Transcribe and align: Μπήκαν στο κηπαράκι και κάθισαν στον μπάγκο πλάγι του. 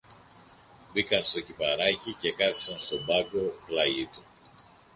Μπήκαν 0.93 1.23
στο 1.23 1.39
κηπαράκι 1.41 2.13
και 2.13 2.31
κάθισαν 2.31 2.79
στον 2.79 3.05
μπάγκο 3.07 3.53
πλάγι 3.65 4.05
του. 4.05 4.23